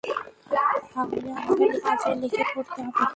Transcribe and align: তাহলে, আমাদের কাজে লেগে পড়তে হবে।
তাহলে, 0.03 1.31
আমাদের 1.39 1.71
কাজে 1.83 2.11
লেগে 2.21 2.43
পড়তে 2.53 2.79
হবে। 2.85 3.03